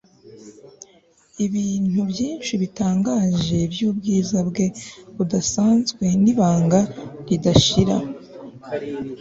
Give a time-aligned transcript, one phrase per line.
[1.45, 4.65] ibintu byinshi bitangaje byubwiza bwe
[5.15, 6.79] budasanzwe nibanga
[7.27, 7.97] ridashira